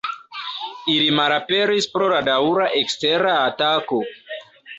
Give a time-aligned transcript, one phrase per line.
[0.93, 4.03] Ili malaperis pro la daŭra ekstera atako.